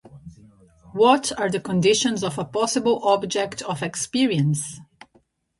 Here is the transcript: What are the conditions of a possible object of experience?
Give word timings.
What 0.93 1.31
are 1.39 1.47
the 1.47 1.59
conditions 1.59 2.23
of 2.23 2.39
a 2.39 2.45
possible 2.45 3.03
object 3.03 3.61
of 3.61 3.83
experience? 3.83 4.79